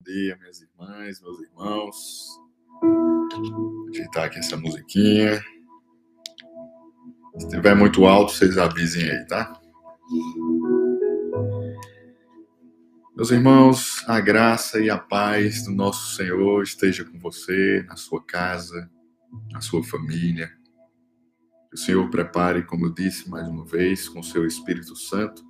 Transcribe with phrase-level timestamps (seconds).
[0.00, 1.96] dia, minhas irmãs, meus irmãos.
[2.80, 5.40] Vou ajeitar aqui essa musiquinha.
[7.36, 9.60] Se estiver muito alto, vocês avisem aí, tá?
[13.14, 18.24] Meus irmãos, a graça e a paz do nosso Senhor esteja com você, na sua
[18.24, 18.90] casa,
[19.50, 20.48] na sua família.
[21.68, 25.44] Que o Senhor prepare, como eu disse mais uma vez, com o seu Espírito Santo,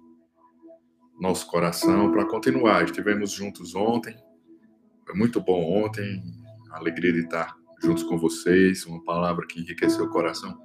[1.21, 2.85] nosso coração para continuar.
[2.85, 4.17] Estivemos juntos ontem,
[5.15, 6.23] muito bom ontem,
[6.71, 10.59] alegria de estar juntos com vocês, uma palavra que enriqueceu o coração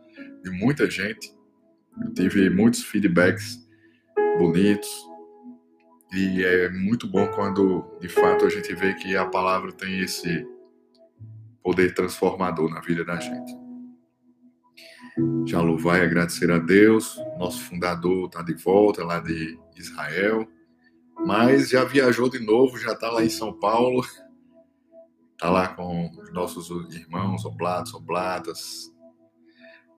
[0.44, 1.34] de muita gente.
[2.04, 3.60] Eu tive muitos feedbacks
[4.38, 4.90] bonitos
[6.12, 10.46] e é muito bom quando de fato a gente vê que a palavra tem esse
[11.64, 13.54] poder transformador na vida da gente.
[15.46, 20.48] Já e agradecer a Deus, nosso fundador está de volta lá de Israel,
[21.26, 24.04] mas já viajou de novo, já está lá em São Paulo
[25.44, 28.90] está lá com os nossos irmãos oblatos, oblatas,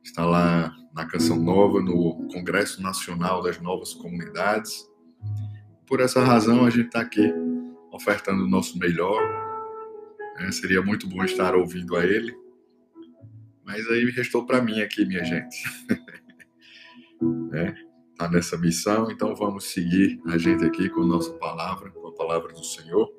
[0.03, 4.89] está lá na Canção Nova, no Congresso Nacional das Novas Comunidades.
[5.85, 7.31] Por essa razão, a gente está aqui
[7.91, 9.21] ofertando o nosso melhor.
[10.39, 12.35] É, seria muito bom estar ouvindo a ele,
[13.63, 15.63] mas aí restou para mim aqui, minha gente.
[17.53, 22.13] é, nessa missão, então vamos seguir a gente aqui com a nossa palavra, com a
[22.13, 23.14] palavra do Senhor.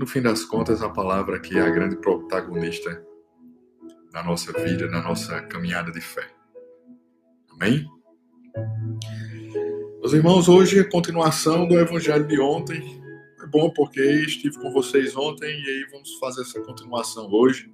[0.00, 3.04] No fim das contas, a palavra aqui é a grande protagonista
[4.10, 6.26] na nossa vida, na nossa caminhada de fé.
[7.50, 7.86] Amém?
[10.00, 12.98] Meus irmãos, hoje é a continuação do evangelho de ontem.
[13.42, 17.70] É bom porque estive com vocês ontem e aí vamos fazer essa continuação hoje.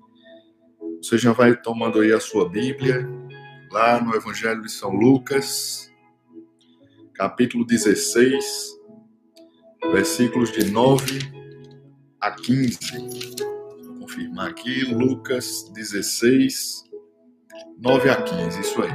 [1.00, 3.08] Você já vai tomando aí a sua Bíblia,
[3.70, 5.92] lá no Evangelho de São Lucas,
[7.14, 8.44] capítulo 16,
[9.92, 11.36] versículos de 9
[12.20, 12.78] a 15.
[13.84, 16.84] Vou confirmar aqui, Lucas 16,
[17.78, 18.91] 9 a 15, isso aí.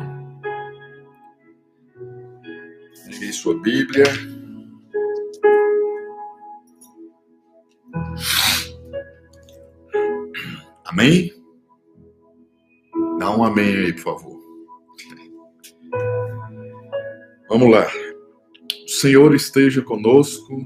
[3.06, 4.06] Peguei sua Bíblia.
[10.86, 11.34] Amém?
[13.20, 14.42] Dá um amém aí, por favor.
[17.48, 17.86] Vamos lá.
[18.86, 20.58] O Senhor esteja conosco,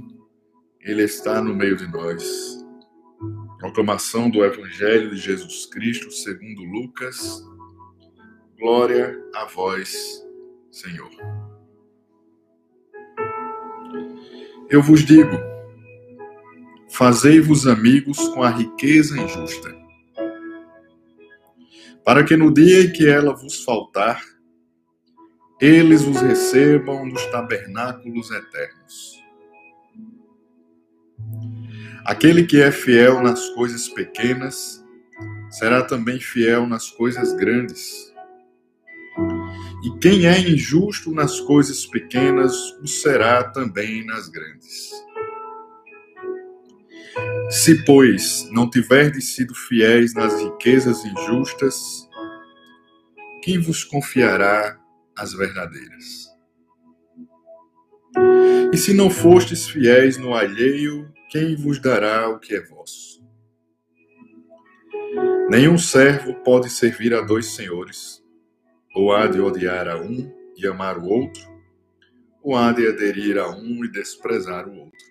[0.79, 2.54] Ele está no meio de nós.
[3.65, 7.43] Proclamação do Evangelho de Jesus Cristo segundo Lucas.
[8.59, 10.23] Glória a vós,
[10.71, 11.09] Senhor.
[14.69, 15.35] Eu vos digo:
[16.91, 19.75] fazei-vos amigos com a riqueza injusta,
[22.03, 24.23] para que no dia em que ela vos faltar,
[25.59, 29.24] eles vos recebam nos tabernáculos eternos.
[32.05, 34.83] Aquele que é fiel nas coisas pequenas
[35.49, 38.13] será também fiel nas coisas grandes.
[39.83, 44.91] E quem é injusto nas coisas pequenas o será também nas grandes.
[47.49, 52.09] Se, pois, não tiverdes sido fiéis nas riquezas injustas,
[53.41, 54.77] quem vos confiará
[55.15, 56.25] as verdadeiras?
[58.73, 63.23] E se não fostes fiéis no alheio, quem vos dará o que é vosso?
[65.49, 68.23] Nenhum servo pode servir a dois senhores,
[68.95, 71.43] ou há de odiar a um e amar o outro,
[72.41, 75.05] ou há de aderir a um e desprezar o outro.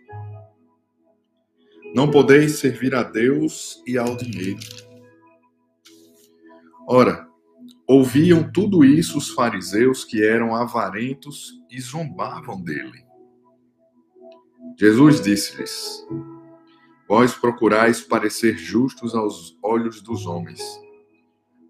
[1.95, 4.61] Não podeis servir a Deus e ao dinheiro.
[6.89, 7.29] Ora,
[7.87, 13.05] ouviam tudo isso os fariseus que eram avarentos e zombavam dele.
[14.79, 16.07] Jesus disse-lhes:
[17.09, 20.61] Vós procurais parecer justos aos olhos dos homens,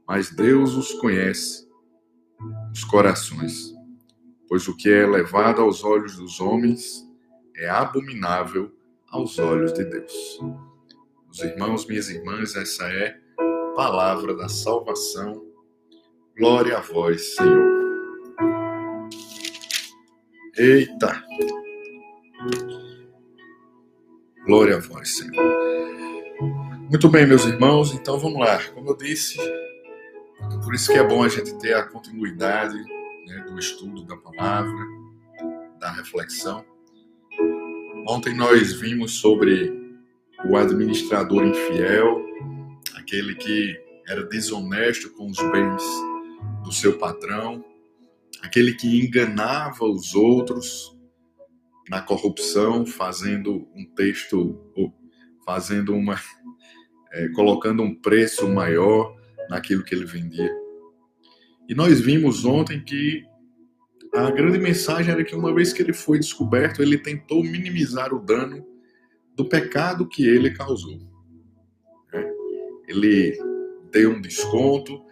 [0.06, 1.68] mas Deus os conhece,
[2.72, 3.74] os corações,
[4.48, 7.04] pois o que é elevado aos olhos dos homens
[7.56, 8.72] é abominável
[9.10, 10.40] aos olhos de Deus.
[11.24, 15.44] Meus irmãos, minhas irmãs, essa é a palavra da salvação.
[16.36, 17.74] Glória a vós, Senhor.
[20.56, 21.22] Eita!
[24.46, 25.42] Glória a vós, Senhor.
[26.90, 28.62] Muito bem, meus irmãos, então vamos lá.
[28.74, 29.38] Como eu disse,
[30.62, 32.76] por isso que é bom a gente ter a continuidade
[33.26, 34.86] né, do estudo da palavra,
[35.80, 36.62] da reflexão.
[38.06, 39.72] Ontem nós vimos sobre
[40.44, 42.22] o administrador infiel,
[42.96, 45.82] aquele que era desonesto com os bens
[46.62, 47.64] do seu patrão,
[48.42, 50.93] aquele que enganava os outros
[51.88, 54.58] na corrupção, fazendo um texto,
[55.44, 56.18] fazendo uma,
[57.12, 59.14] é, colocando um preço maior
[59.48, 60.50] naquilo que ele vendia.
[61.68, 63.24] E nós vimos ontem que
[64.14, 68.20] a grande mensagem era que uma vez que ele foi descoberto, ele tentou minimizar o
[68.20, 68.64] dano
[69.34, 70.98] do pecado que ele causou.
[72.12, 72.32] Né?
[72.86, 73.36] Ele
[73.90, 75.02] deu um desconto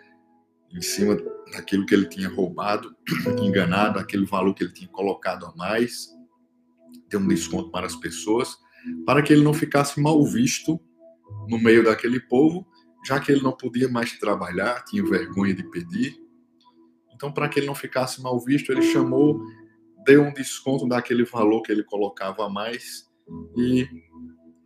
[0.73, 1.17] em cima
[1.53, 2.95] daquilo que ele tinha roubado,
[3.43, 6.09] enganado, aquele valor que ele tinha colocado a mais,
[7.13, 8.57] deu um desconto para as pessoas,
[9.07, 10.81] para que ele não ficasse mal visto
[11.49, 12.67] no meio daquele povo,
[13.07, 16.23] já que ele não podia mais trabalhar, tinha vergonha de pedir,
[17.23, 19.47] então, para que ele não ficasse mal visto, ele chamou,
[20.05, 23.09] deu um desconto daquele valor que ele colocava a mais
[23.57, 23.87] e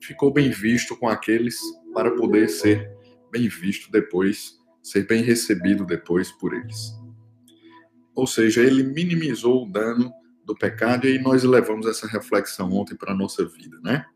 [0.01, 1.61] ficou bem visto com aqueles
[1.93, 2.91] para poder ser
[3.31, 6.99] bem visto depois, ser bem recebido depois por eles.
[8.15, 10.11] Ou seja, ele minimizou o dano
[10.47, 14.07] do pecado e nós levamos essa reflexão ontem para a nossa vida, né?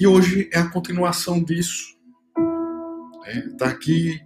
[0.00, 1.98] E hoje é a continuação disso.
[3.26, 4.20] Está é, aqui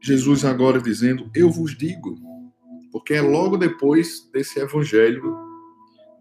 [0.00, 2.16] Jesus agora dizendo: Eu vos digo,
[2.92, 5.36] porque é logo depois desse evangelho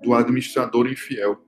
[0.01, 1.41] do administrador infiel.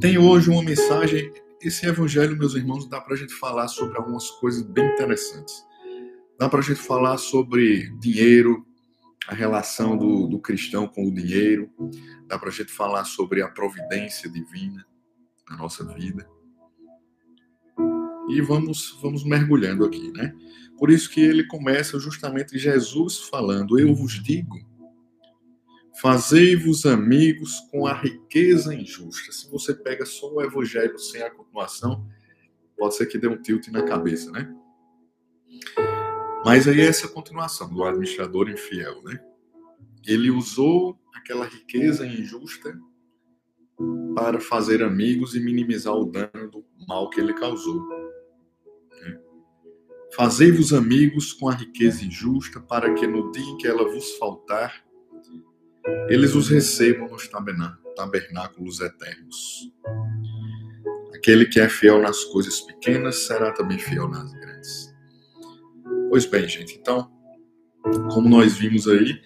[0.00, 1.32] Tem hoje uma mensagem.
[1.60, 5.64] Esse evangelho, meus irmãos, dá para a gente falar sobre algumas coisas bem interessantes.
[6.38, 8.66] Dá para a gente falar sobre dinheiro,
[9.28, 11.70] a relação do, do cristão com o dinheiro.
[12.26, 14.84] Dá para a gente falar sobre a providência divina
[15.48, 16.28] na nossa vida
[18.28, 20.34] e vamos vamos mergulhando aqui, né?
[20.78, 24.58] Por isso que ele começa justamente Jesus falando: Eu vos digo,
[26.00, 29.32] fazei-vos amigos com a riqueza injusta.
[29.32, 32.06] Se você pega só o evangelho sem a continuação,
[32.76, 34.52] pode ser que dê um tilt na cabeça, né?
[36.44, 39.18] Mas aí é essa continuação do administrador infiel, né?
[40.06, 42.78] Ele usou aquela riqueza injusta
[44.14, 47.82] para fazer amigos e minimizar o dano do mal que ele causou.
[50.14, 54.84] Fazei-vos amigos com a riqueza injusta, para que no dia em que ela vos faltar,
[56.08, 57.28] eles os recebam nos
[57.96, 59.72] tabernáculos eternos.
[61.14, 64.93] Aquele que é fiel nas coisas pequenas será também fiel nas grandes.
[66.14, 67.10] Pois bem, gente, então,
[68.12, 69.20] como nós vimos aí,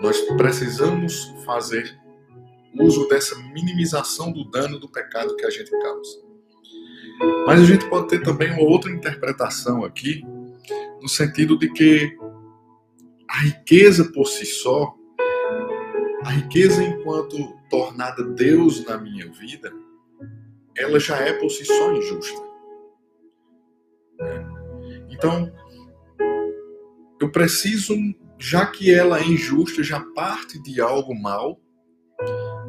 [0.00, 1.96] nós precisamos fazer
[2.80, 6.20] uso dessa minimização do dano do pecado que a gente causa.
[7.46, 10.24] Mas a gente pode ter também uma outra interpretação aqui,
[11.00, 12.18] no sentido de que
[13.30, 14.92] a riqueza por si só,
[16.24, 19.72] a riqueza enquanto tornada Deus na minha vida,
[20.76, 22.48] ela já é por si só injusta.
[25.18, 25.52] Então,
[27.20, 27.92] eu preciso,
[28.38, 31.60] já que ela é injusta, já parte de algo mal,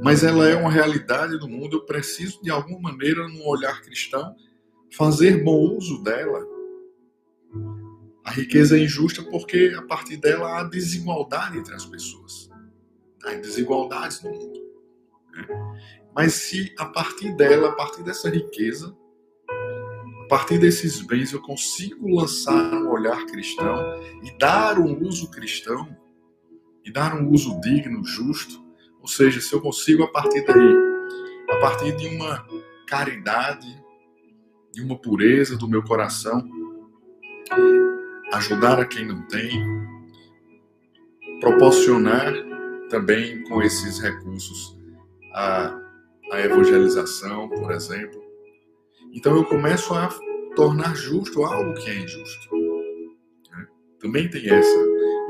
[0.01, 1.77] mas ela é uma realidade do mundo.
[1.77, 4.35] Eu preciso, de alguma maneira, num olhar cristão,
[4.91, 6.43] fazer bom uso dela.
[8.25, 12.49] A riqueza é injusta porque a partir dela há desigualdade entre as pessoas.
[13.23, 14.59] Há desigualdades no mundo.
[15.33, 15.47] Né?
[16.15, 18.95] Mas se a partir dela, a partir dessa riqueza,
[20.29, 23.75] partir desses bens eu consigo lançar um olhar cristão
[24.23, 25.89] e dar um uso cristão,
[26.85, 28.63] e dar um uso digno, justo,
[29.01, 30.75] ou seja, se eu consigo a partir daí,
[31.49, 32.45] a partir de uma
[32.85, 33.67] caridade,
[34.71, 36.47] de uma pureza do meu coração,
[38.31, 39.49] ajudar a quem não tem,
[41.39, 42.33] proporcionar
[42.89, 44.77] também com esses recursos
[45.33, 45.75] a,
[46.31, 48.28] a evangelização, por exemplo.
[49.13, 50.09] Então eu começo a
[50.55, 52.55] tornar justo algo que é injusto.
[53.51, 53.67] Né?
[53.99, 54.77] Também tem essa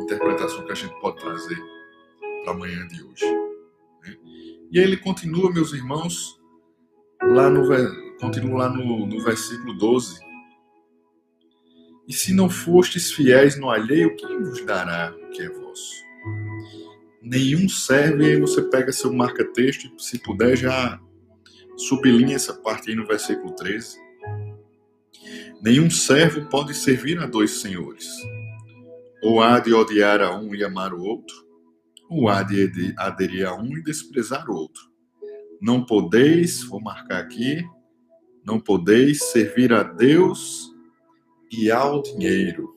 [0.01, 1.57] interpretação que a gente pode trazer
[2.43, 3.25] para a manhã de hoje.
[4.71, 6.39] E aí ele continua, meus irmãos,
[7.21, 7.67] lá no,
[8.19, 10.19] continua lá no, no versículo 12.
[12.07, 16.03] E se não fostes fiéis no alheio, quem vos dará o que é vosso?
[17.21, 20.99] Nenhum serve, e aí você pega seu marca-texto e, se puder, já
[21.79, 23.97] sublinha essa parte aí no versículo 13.
[25.61, 28.07] Nenhum servo pode servir a dois senhores.
[29.23, 31.35] Ou há de odiar a um e amar o outro,
[32.09, 34.83] ou há de aderir a um e desprezar o outro.
[35.61, 37.61] Não podeis, vou marcar aqui,
[38.45, 40.73] não podeis servir a Deus
[41.51, 42.73] e ao dinheiro.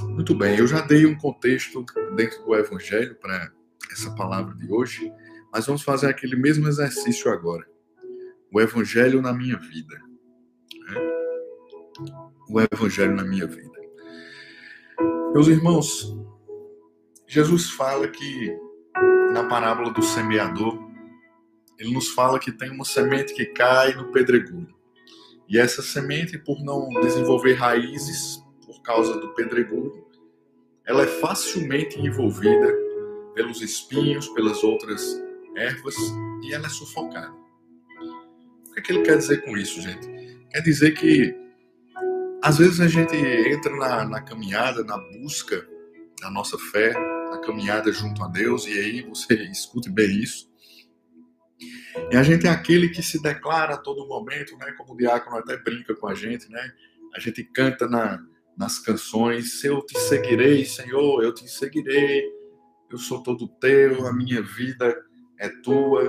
[0.00, 1.84] Muito bem, eu já dei um contexto
[2.14, 3.52] dentro do Evangelho para
[3.90, 5.12] essa palavra de hoje,
[5.54, 7.64] mas vamos fazer aquele mesmo exercício agora.
[8.52, 9.94] O Evangelho na minha vida.
[10.88, 12.14] Né?
[12.50, 13.80] O Evangelho na minha vida.
[15.32, 16.12] Meus irmãos,
[17.28, 18.58] Jesus fala que
[19.32, 20.76] na parábola do semeador,
[21.78, 24.74] ele nos fala que tem uma semente que cai no pedregulho.
[25.48, 30.04] E essa semente, por não desenvolver raízes por causa do pedregulho,
[30.84, 32.74] ela é facilmente envolvida
[33.34, 35.23] pelos espinhos, pelas outras
[35.56, 35.96] ervas
[36.42, 37.32] e ela é sufocada.
[38.68, 40.06] O que, é que ele quer dizer com isso, gente?
[40.50, 41.34] Quer dizer que
[42.42, 45.66] às vezes a gente entra na, na caminhada, na busca
[46.20, 46.92] da nossa fé,
[47.30, 50.52] na caminhada junto a Deus, e aí você escute bem isso.
[52.10, 54.72] E a gente é aquele que se declara a todo momento, né?
[54.72, 56.72] Como o diácono até brinca com a gente, né?
[57.14, 58.22] A gente canta na,
[58.56, 62.24] nas canções: Eu te seguirei, Senhor, eu te seguirei,
[62.90, 65.03] eu sou todo teu, a minha vida
[65.38, 66.02] é tua,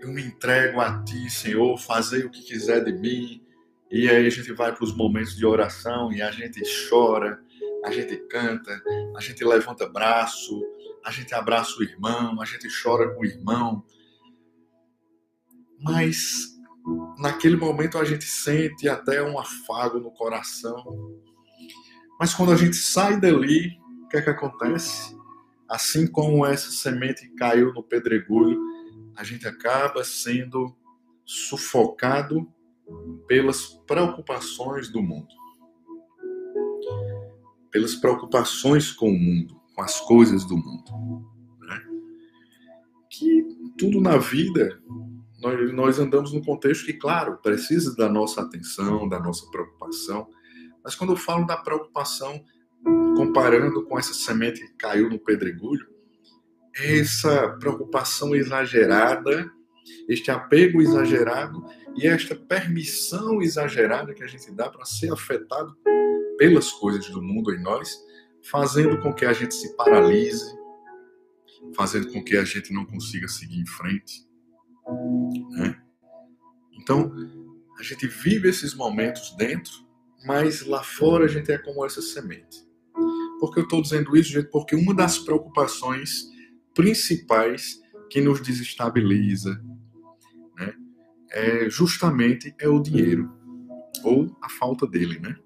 [0.00, 3.42] eu me entrego a ti, Senhor, fazer o que quiser de mim.
[3.90, 7.40] E aí a gente vai para os momentos de oração e a gente chora,
[7.84, 8.82] a gente canta,
[9.16, 10.62] a gente levanta braço,
[11.04, 13.84] a gente abraça o irmão, a gente chora com o irmão.
[15.80, 16.54] Mas
[17.18, 20.82] naquele momento a gente sente até um afago no coração.
[22.18, 25.13] Mas quando a gente sai dali, o que é que acontece?
[25.68, 28.60] Assim como essa semente caiu no pedregulho,
[29.16, 30.74] a gente acaba sendo
[31.24, 32.46] sufocado
[33.26, 35.34] pelas preocupações do mundo
[37.74, 40.92] pelas preocupações com o mundo, com as coisas do mundo.
[41.58, 41.80] Né?
[43.10, 43.44] Que
[43.76, 44.80] tudo na vida,
[45.42, 50.28] nós, nós andamos num contexto que, claro, precisa da nossa atenção, da nossa preocupação,
[50.84, 52.44] mas quando eu falo da preocupação,
[53.14, 55.86] comparando com essa semente que caiu no pedregulho,
[56.74, 59.50] essa preocupação exagerada,
[60.08, 61.64] este apego exagerado
[61.96, 65.76] e esta permissão exagerada que a gente dá para ser afetado
[66.36, 67.96] pelas coisas do mundo em nós,
[68.50, 70.52] fazendo com que a gente se paralise,
[71.76, 74.26] fazendo com que a gente não consiga seguir em frente.
[75.50, 75.80] Né?
[76.72, 77.14] Então,
[77.78, 79.72] a gente vive esses momentos dentro,
[80.26, 82.63] mas lá fora a gente é como essa semente.
[83.44, 84.48] Por que eu estou dizendo isso, gente?
[84.48, 86.30] Porque uma das preocupações
[86.72, 89.62] principais que nos desestabiliza
[90.56, 90.72] né,
[91.30, 93.30] é justamente é o dinheiro
[94.02, 95.36] ou a falta dele, né?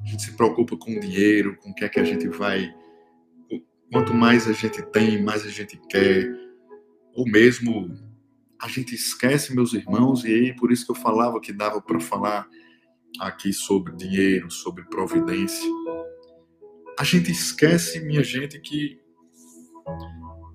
[0.00, 2.72] A gente se preocupa com dinheiro, com o que é que a gente vai.
[3.90, 6.32] Quanto mais a gente tem, mais a gente quer.
[7.12, 7.90] Ou mesmo
[8.62, 11.98] a gente esquece, meus irmãos, e aí por isso que eu falava que dava para
[11.98, 12.48] falar
[13.18, 15.68] aqui sobre dinheiro, sobre providência.
[16.98, 18.98] A gente esquece, minha gente, que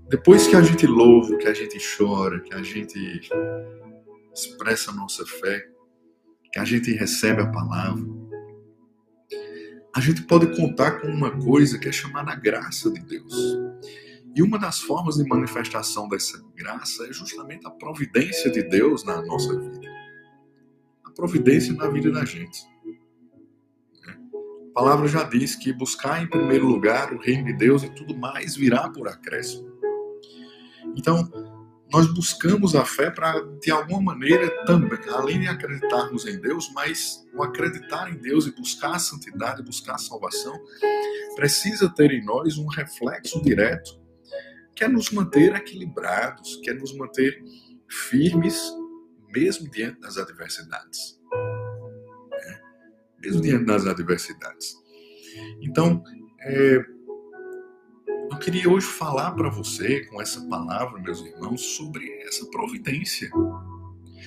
[0.09, 3.29] depois que a gente louva, que a gente chora, que a gente
[4.33, 5.67] expressa a nossa fé,
[6.51, 8.03] que a gente recebe a palavra,
[9.95, 13.33] a gente pode contar com uma coisa que é chamada graça de Deus.
[14.35, 19.21] E uma das formas de manifestação dessa graça é justamente a providência de Deus na
[19.21, 19.79] nossa vida.
[21.03, 22.59] A providência na vida da gente.
[24.71, 28.17] A palavra já diz que buscar em primeiro lugar o reino de Deus e tudo
[28.17, 29.69] mais virá por acréscimo.
[30.95, 31.29] Então,
[31.91, 37.27] nós buscamos a fé para, de alguma maneira, também, além de acreditarmos em Deus, mas
[37.33, 40.57] o acreditar em Deus e buscar a santidade, buscar a salvação,
[41.35, 43.99] precisa ter em nós um reflexo direto
[44.73, 47.43] que é nos manter equilibrados, que é nos manter
[47.87, 48.73] firmes,
[49.29, 51.20] mesmo diante das adversidades.
[53.21, 54.75] Mesmo diante das adversidades.
[55.61, 56.03] Então,
[56.41, 56.83] é,
[58.31, 63.29] eu queria hoje falar para você, com essa palavra, meus irmãos, sobre essa providência.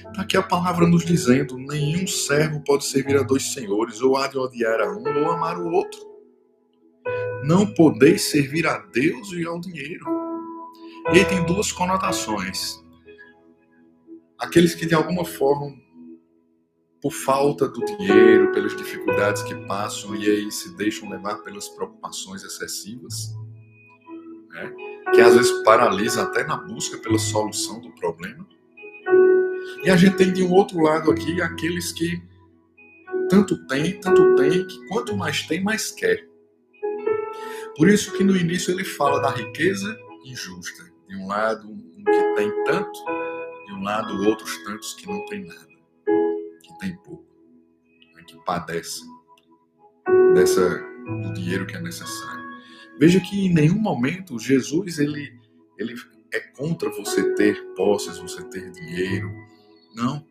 [0.09, 4.29] Está aqui a palavra nos dizendo: nenhum servo pode servir a dois senhores, ou há
[4.29, 6.01] de odiar a um, ou amar o outro.
[7.45, 10.05] Não podeis servir a Deus e ao dinheiro.
[11.13, 12.83] E aí tem duas conotações.
[14.39, 15.75] Aqueles que de alguma forma,
[17.05, 22.43] por falta do dinheiro, pelas dificuldades que passam e aí se deixam levar pelas preocupações
[22.43, 23.37] excessivas,
[24.49, 24.73] né?
[25.13, 28.49] que às vezes paralisa até na busca pela solução do problema.
[29.85, 32.23] E a gente tem de um outro lado aqui aqueles que
[33.29, 36.27] tanto tem, tanto tem, que quanto mais tem, mais quer.
[37.77, 39.95] Por isso que no início ele fala da riqueza
[40.25, 40.91] injusta.
[41.07, 42.99] De um lado, um que tem tanto,
[43.67, 45.74] de um lado, outros tantos que não tem nada,
[46.79, 47.27] tem pouco,
[48.15, 48.23] né?
[48.27, 49.07] que padecem
[50.35, 50.69] dessa,
[51.23, 52.45] do dinheiro que é necessário.
[52.99, 55.39] Veja que em nenhum momento Jesus ele,
[55.79, 55.95] ele
[56.33, 59.33] é contra você ter posses, você ter dinheiro.
[59.95, 60.27] Não.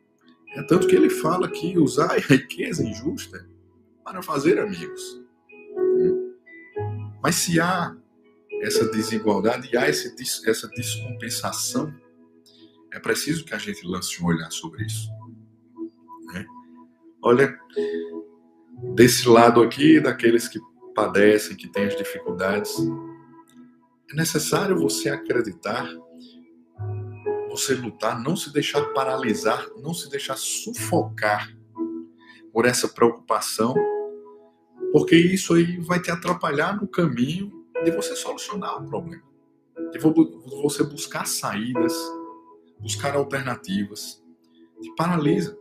[0.55, 3.49] É tanto que ele fala que usar a riqueza injusta
[4.03, 5.21] para fazer amigos.
[7.21, 7.95] Mas se há
[8.61, 10.13] essa desigualdade e há esse,
[10.49, 11.93] essa descompensação,
[12.91, 15.09] é preciso que a gente lance um olhar sobre isso.
[17.25, 17.57] Olha,
[18.93, 20.59] desse lado aqui, daqueles que
[20.93, 22.75] padecem, que têm as dificuldades,
[24.11, 25.87] é necessário você acreditar,
[27.49, 31.49] você lutar, não se deixar paralisar, não se deixar sufocar
[32.51, 33.73] por essa preocupação,
[34.91, 39.23] porque isso aí vai te atrapalhar no caminho de você solucionar o problema,
[39.91, 41.93] de você buscar saídas,
[42.79, 44.21] buscar alternativas,
[44.81, 45.57] te paralisa.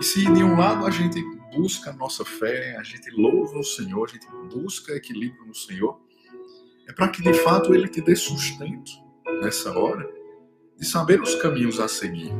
[0.00, 1.22] E se de um lado a gente
[1.54, 6.00] busca a nossa fé, a gente louva o Senhor, a gente busca equilíbrio no Senhor,
[6.88, 8.90] é para que de fato Ele te dê sustento
[9.40, 10.08] nessa hora
[10.76, 12.32] de saber os caminhos a seguir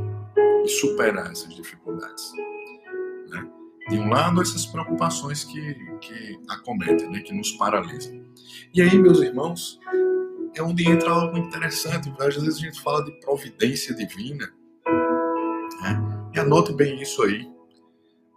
[0.65, 2.33] e superar essas dificuldades.
[3.29, 3.49] Né?
[3.89, 7.21] De um lado, essas preocupações que, que acometem, né?
[7.21, 8.23] que nos paralisam.
[8.73, 9.79] E aí, meus irmãos,
[10.55, 12.13] é onde entra algo interessante.
[12.19, 14.53] Às vezes a gente fala de providência divina.
[16.35, 17.45] E anote bem isso aí.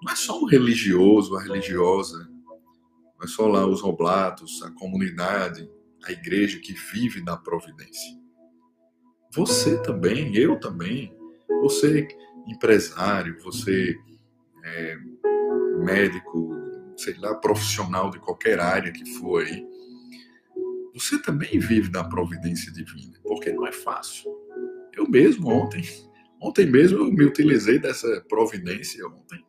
[0.04, 2.30] Não é só o religioso, a religiosa,
[3.18, 5.68] não é só lá os oblatos, a comunidade,
[6.06, 8.16] a igreja que vive da providência.
[9.34, 11.12] Você também, eu também,
[11.62, 12.08] você
[12.48, 13.98] empresário, você
[14.64, 14.98] é,
[15.80, 16.52] médico,
[16.96, 19.66] sei lá, profissional de qualquer área que for aí,
[20.94, 24.32] você também vive da providência divina, porque não é fácil.
[24.96, 25.84] Eu mesmo ontem,
[26.42, 29.44] ontem mesmo eu me utilizei dessa providência ontem.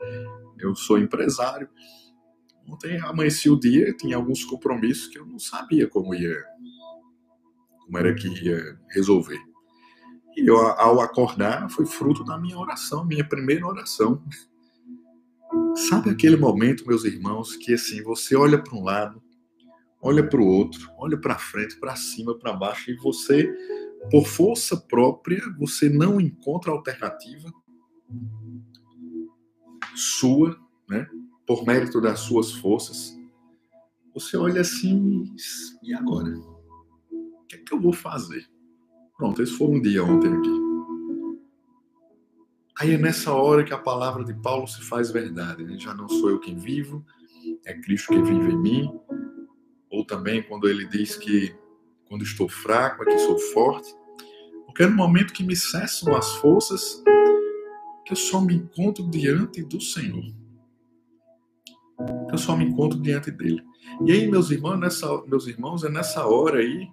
[0.59, 1.69] Eu sou empresário.
[2.67, 6.37] Ontem amanheci o dia, tinha alguns compromissos que eu não sabia como ia,
[7.85, 9.41] como era que ia resolver.
[10.37, 14.23] E eu, ao acordar, foi fruto da minha oração, minha primeira oração.
[15.89, 19.23] Sabe aquele momento, meus irmãos, que assim, você olha para um lado,
[20.01, 23.53] olha para o outro, olha para frente, para cima, para baixo, e você,
[24.11, 27.53] por força própria, você não encontra alternativa
[29.95, 30.59] sua,
[30.89, 31.09] né?
[31.47, 33.17] Por mérito das suas forças.
[34.15, 35.25] Você olha assim,
[35.83, 36.31] e agora?
[37.11, 38.49] O que é que eu vou fazer?
[39.17, 40.69] Pronto, esse foi um dia ontem aqui.
[42.79, 45.65] Aí é nessa hora que a palavra de Paulo se faz verdade.
[45.65, 45.77] Né?
[45.79, 47.05] Já não sou eu quem vivo,
[47.67, 49.01] é Cristo que vive em mim.
[49.91, 51.55] Ou também quando ele diz que
[52.09, 53.95] quando estou fraco é que sou forte.
[54.67, 57.03] Porque é no momento que me cessam as forças
[58.05, 60.25] que eu só me encontro diante do Senhor.
[62.29, 63.63] Que eu só me encontro diante dele.
[64.07, 66.89] E aí, meus irmãos, nessa, meus irmãos, é nessa hora aí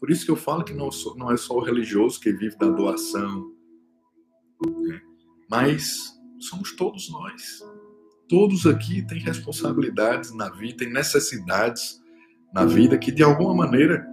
[0.00, 2.70] por isso que eu falo que não, não é só o religioso que vive da
[2.70, 3.52] doação,
[4.66, 5.02] né?
[5.48, 7.62] mas somos todos nós.
[8.26, 12.00] Todos aqui têm responsabilidades na vida, têm necessidades
[12.54, 14.06] na vida que de alguma maneira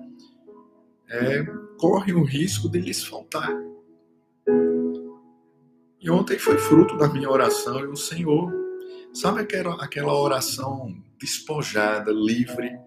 [1.09, 1.45] é,
[1.77, 3.49] correm o risco de lhes faltar.
[5.99, 8.53] E ontem foi fruto da minha oração e o Senhor,
[9.13, 12.79] sabe aquela, aquela oração despojada, livre,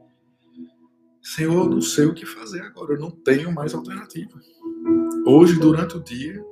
[1.22, 4.40] Senhor, eu não sei o que fazer agora, eu não tenho mais alternativa.
[5.26, 6.42] Hoje, durante o dia,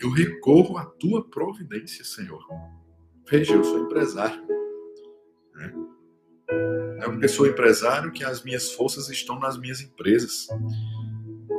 [0.00, 2.44] eu recorro à tua providência, Senhor.
[3.28, 4.44] Veja, eu sou empresário.
[5.54, 5.72] Né?
[6.98, 10.48] É porque sou empresário que as minhas forças estão nas minhas empresas.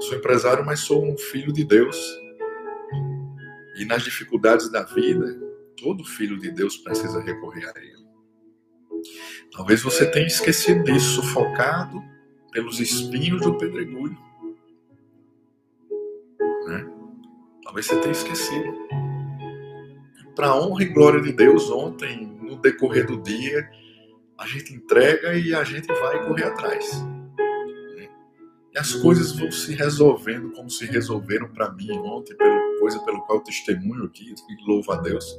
[0.01, 1.97] Sou empresário, mas sou um filho de Deus.
[3.77, 5.39] E nas dificuldades da vida,
[5.77, 8.01] todo filho de Deus precisa recorrer a Ele.
[9.51, 12.01] Talvez você tenha esquecido disso, sufocado
[12.51, 14.17] pelos espinhos do pedregulho.
[16.67, 16.89] Né?
[17.63, 18.73] Talvez você tenha esquecido.
[20.35, 23.69] Para honra e glória de Deus, ontem, no decorrer do dia,
[24.37, 27.03] a gente entrega e a gente vai correr atrás.
[28.73, 33.21] E as coisas vão se resolvendo como se resolveram para mim ontem, pela coisa pelo
[33.23, 35.37] qual eu testemunho aqui, e louvo a Deus.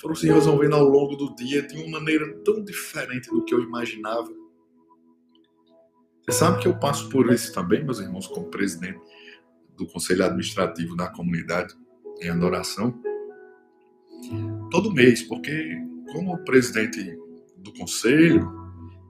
[0.00, 3.60] Foram se resolvendo ao longo do dia de uma maneira tão diferente do que eu
[3.60, 4.30] imaginava
[6.30, 9.00] você sabe que eu passo por isso também, meus irmãos, como presidente
[9.76, 11.74] do Conselho Administrativo da comunidade
[12.20, 12.94] em adoração,
[14.70, 15.76] todo mês, porque
[16.12, 17.18] como presidente
[17.56, 18.48] do conselho,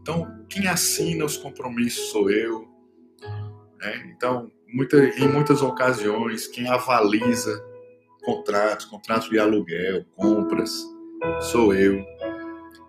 [0.01, 2.67] então quem assina os compromissos sou eu.
[3.81, 4.13] Né?
[4.15, 7.65] Então, muita, em muitas ocasiões, quem avaliza
[8.23, 10.85] contratos, contratos de aluguel, compras,
[11.51, 12.05] sou eu.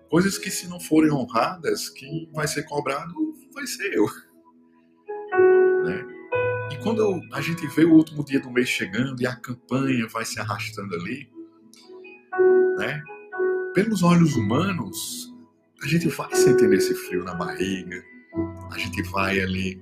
[0.10, 3.14] Coisas que se não forem honradas, quem vai ser cobrado
[3.54, 4.06] vai ser eu.
[5.82, 6.06] Né?
[6.72, 10.24] E quando a gente vê o último dia do mês chegando e a campanha vai
[10.24, 11.28] se arrastando ali,
[12.78, 13.02] né?
[13.74, 15.34] pelos olhos humanos,
[15.82, 18.04] a gente vai sentindo esse frio na barriga,
[18.72, 19.82] a gente vai ali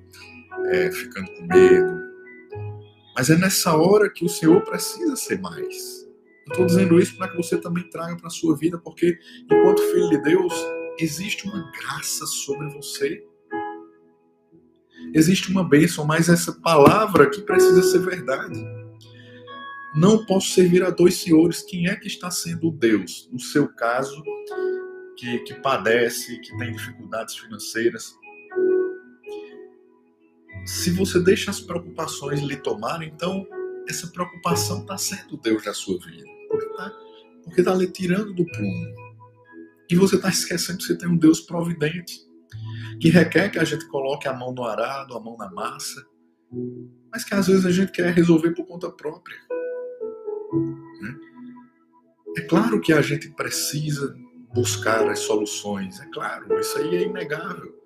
[0.72, 2.00] é, ficando com medo.
[3.16, 6.08] Mas é nessa hora que o Senhor precisa ser mais.
[6.48, 9.20] Eu estou dizendo isso para que você também traga para a sua vida, porque
[9.52, 10.54] enquanto filho de Deus,
[11.00, 13.24] existe uma graça sobre você.
[15.14, 18.60] Existe uma bênção, mas essa palavra aqui precisa ser verdade.
[19.96, 21.62] Não posso servir a dois senhores.
[21.64, 23.28] Quem é que está sendo Deus?
[23.32, 24.24] No seu caso,
[25.18, 28.16] que, que padece, que tem dificuldades financeiras.
[30.70, 33.44] Se você deixa as preocupações lhe tomarem, então
[33.88, 36.30] essa preocupação está sendo Deus da sua vida.
[37.44, 38.96] Porque está tá lhe tirando do prumo.
[39.90, 42.20] E você está esquecendo que você tem um Deus providente,
[43.02, 46.06] que requer que a gente coloque a mão no arado, a mão na massa,
[47.12, 49.40] mas que às vezes a gente quer resolver por conta própria.
[51.02, 51.16] Né?
[52.38, 54.16] É claro que a gente precisa
[54.54, 57.79] buscar as soluções, é claro, isso aí é inegável.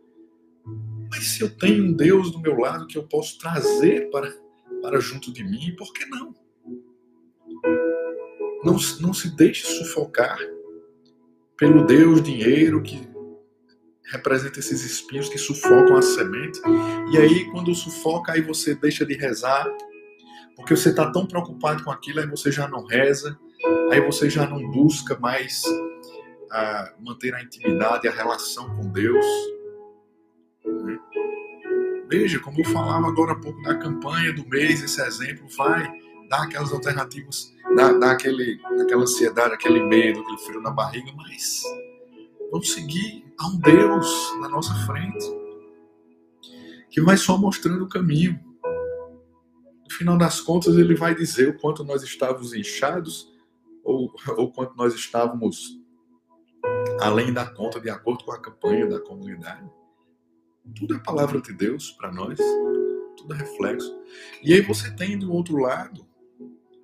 [1.16, 4.34] Mas se eu tenho um Deus do meu lado que eu posso trazer para,
[4.82, 6.34] para junto de mim, por que não?
[8.64, 10.40] Não, não se deixe sufocar
[11.56, 13.08] pelo Deus dinheiro que
[14.12, 16.60] representa esses espinhos que sufocam a semente.
[17.12, 19.68] E aí, quando sufoca, aí você deixa de rezar,
[20.56, 23.38] porque você está tão preocupado com aquilo, aí você já não reza,
[23.92, 25.62] aí você já não busca mais
[26.50, 29.26] a manter a intimidade, a relação com Deus.
[32.08, 35.92] Veja, como eu falava agora há pouco da campanha do mês, esse exemplo vai
[36.30, 41.64] dar aquelas alternativas, dar, dar aquele, aquela ansiedade, aquele medo, aquele frio na barriga, mas
[42.52, 45.44] vamos seguir a um Deus na nossa frente
[46.94, 48.40] que vai só mostrando o caminho.
[49.84, 53.34] No final das contas, ele vai dizer o quanto nós estávamos inchados
[53.84, 55.80] ou, ou quanto nós estávamos
[57.02, 59.68] além da conta, de acordo com a campanha da comunidade.
[60.76, 62.40] Tudo é palavra de Deus para nós,
[63.18, 63.94] tudo é reflexo.
[64.42, 66.08] E aí você tem do outro lado,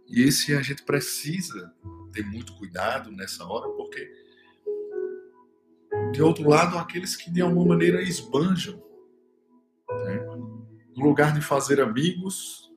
[0.08, 1.74] e esse a gente precisa
[2.12, 4.12] ter muito cuidado nessa hora, porque
[6.12, 8.82] de outro lado, aqueles que de alguma maneira esbanjam,
[9.90, 10.26] né?
[10.96, 12.72] no lugar de fazer amigos,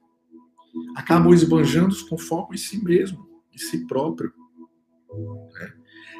[0.94, 4.32] acabam esbanjando com foco em si mesmo, em si próprio.
[5.52, 5.74] Né?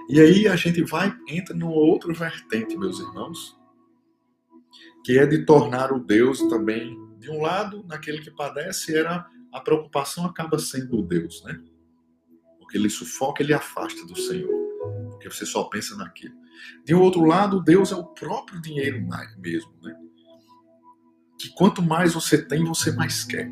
[0.09, 3.59] E aí a gente vai, entra numa outra vertente, meus irmãos,
[5.05, 9.61] que é de tornar o Deus também, de um lado, naquele que padece, era a
[9.61, 11.61] preocupação acaba sendo o Deus, né?
[12.59, 14.53] Porque ele sufoca, ele afasta do Senhor,
[15.11, 16.35] porque você só pensa naquilo.
[16.85, 19.07] De um outro lado, Deus é o próprio dinheiro
[19.39, 19.95] mesmo, né?
[21.39, 23.51] Que quanto mais você tem, você mais quer.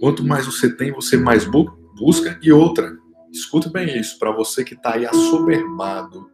[0.00, 2.38] Quanto mais você tem, você mais busca.
[2.40, 2.96] E outra,
[3.34, 6.30] Escuta bem isso, para você que está aí assoberbado,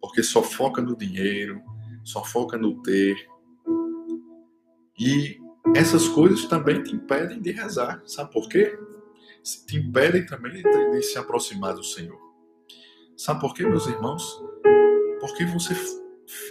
[0.00, 1.62] porque só foca no dinheiro,
[2.06, 3.16] só foca no ter.
[4.98, 5.38] E
[5.74, 8.00] essas coisas também te impedem de rezar.
[8.06, 8.78] Sabe por quê?
[9.66, 12.18] Te impedem também de se aproximar do Senhor.
[13.16, 14.40] Sabe por quê, meus irmãos?
[15.20, 15.74] Porque você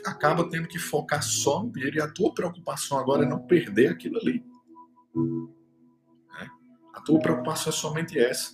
[0.05, 3.91] acaba tendo que focar só no dinheiro e a tua preocupação agora é não perder
[3.91, 4.43] aquilo ali.
[5.15, 6.49] Né?
[6.93, 8.51] A tua preocupação é somente essa.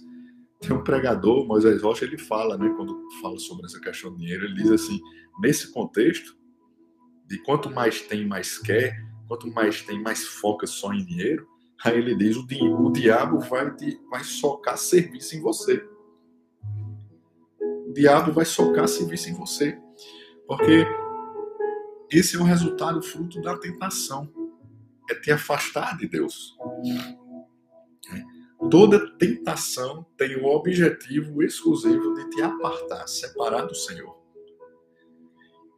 [0.59, 4.45] Tem um pregador, Moisés Rocha, ele fala, né, quando fala sobre essa questão do dinheiro,
[4.45, 4.99] ele diz assim:
[5.41, 6.39] nesse contexto,
[7.31, 11.47] de quanto mais tem, mais quer, quanto mais tem, mais foca só em dinheiro,
[11.81, 15.81] aí ele diz: o, di o diabo vai, te, vai socar serviço em você.
[17.87, 19.79] O diabo vai socar serviço em você.
[20.45, 20.85] Porque
[22.11, 24.29] esse é o resultado, fruto da tentação.
[25.09, 26.57] É te afastar de Deus.
[28.69, 34.20] Toda tentação tem o objetivo exclusivo de te apartar, separar do Senhor.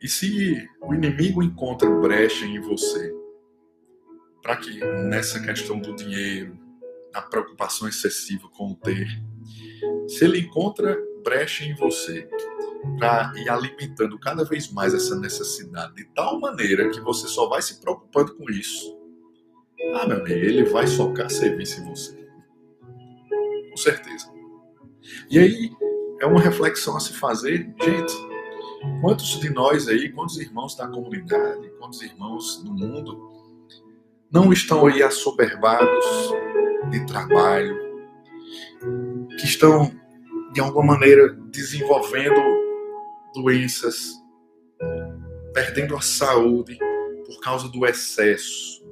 [0.03, 3.13] E se o inimigo encontra brecha em você,
[4.41, 6.59] para que nessa questão do dinheiro,
[7.13, 9.07] na preocupação excessiva com o ter,
[10.07, 12.29] se ele encontra brecha em você
[12.99, 17.61] para ir alimentando cada vez mais essa necessidade de tal maneira que você só vai
[17.61, 18.99] se preocupando com isso,
[19.93, 22.23] ah, meu amigo, ele vai socar serviço em você
[23.73, 24.31] com certeza.
[25.29, 25.71] E aí
[26.21, 28.32] é uma reflexão a se fazer, gente.
[29.01, 33.31] Quantos de nós aí, quantos irmãos da comunidade, quantos irmãos do mundo
[34.31, 36.05] não estão aí assoberbados
[36.89, 37.77] de trabalho,
[39.39, 39.91] que estão
[40.53, 42.41] de alguma maneira desenvolvendo
[43.33, 44.13] doenças,
[45.53, 46.77] perdendo a saúde
[47.25, 48.83] por causa do excesso,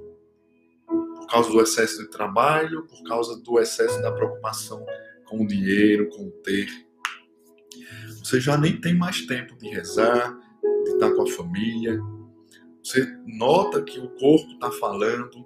[1.31, 4.85] causa do excesso de trabalho, por causa do excesso da preocupação
[5.25, 6.67] com o dinheiro, com o ter.
[8.31, 10.39] Você já nem tem mais tempo de rezar,
[10.85, 11.99] de estar com a família.
[12.81, 15.45] Você nota que o corpo está falando,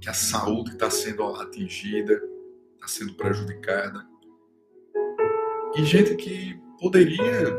[0.00, 2.14] que a saúde está sendo atingida,
[2.76, 4.08] está sendo prejudicada.
[5.76, 7.54] E gente que poderia,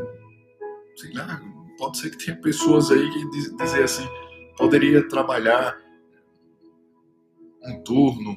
[0.96, 1.40] sei lá,
[1.78, 4.08] pode ser que tenha pessoas aí que diz, dizer assim,
[4.58, 5.80] poderia trabalhar
[7.66, 8.36] um turno,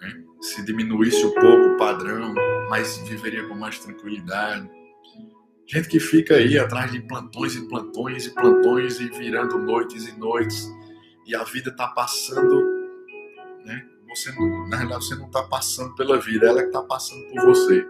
[0.00, 0.24] né?
[0.40, 2.32] se diminuísse um pouco o padrão,
[2.68, 4.68] mas viveria com mais tranquilidade.
[5.66, 10.18] Gente que fica aí atrás de plantões e plantões e plantões e virando noites e
[10.18, 10.66] noites
[11.26, 12.64] e a vida está passando,
[13.64, 13.86] né?
[14.08, 14.32] Você
[14.68, 17.86] na realidade você não está passando pela vida, ela que está passando por você.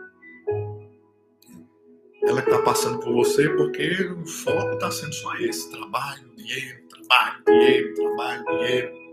[2.25, 6.83] Ela que está passando por você porque o foco está sendo só esse: trabalho, dinheiro,
[6.89, 9.08] trabalho, dinheiro, trabalho, dinheiro.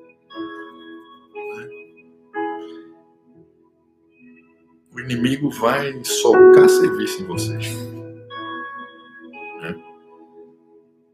[4.96, 7.58] O inimigo vai socar serviço em você.
[9.62, 9.76] Né?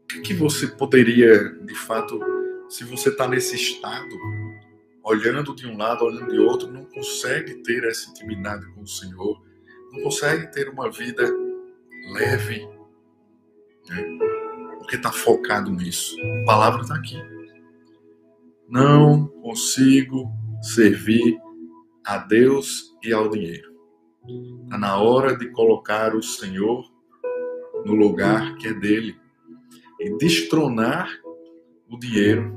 [0.04, 2.20] O que, que você poderia, de fato,
[2.68, 4.16] se você está nesse estado,
[5.02, 9.42] olhando de um lado, olhando de outro, não consegue ter essa intimidade com o Senhor,
[9.90, 11.28] não consegue ter uma vida
[12.12, 12.64] leve,
[13.88, 14.18] né?
[14.78, 16.16] porque está focado nisso.
[16.42, 17.20] A palavra está aqui.
[18.68, 20.30] Não consigo
[20.62, 21.36] servir
[22.04, 23.71] a Deus e ao dinheiro.
[24.64, 26.84] Está na hora de colocar o Senhor
[27.84, 29.18] no lugar que é dele
[29.98, 31.08] e destronar
[31.88, 32.56] o dinheiro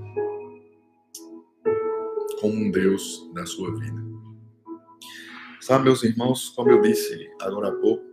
[2.40, 4.04] como um Deus da sua vida.
[5.60, 8.06] Sabe, meus irmãos, como eu disse agora há pouco,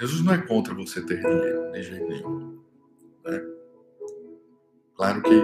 [0.00, 2.58] Jesus não é contra você ter dinheiro, de jeito nenhum.
[3.24, 3.46] Né?
[4.96, 5.34] Claro que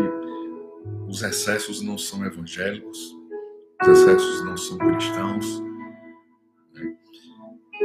[1.06, 3.14] os excessos não são evangélicos,
[3.82, 5.62] os excessos não são cristãos,